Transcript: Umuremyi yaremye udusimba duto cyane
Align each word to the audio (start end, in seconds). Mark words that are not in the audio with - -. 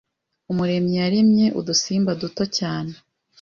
Umuremyi 0.51 0.95
yaremye 1.01 1.45
udusimba 1.59 2.11
duto 2.21 2.43
cyane 2.57 2.93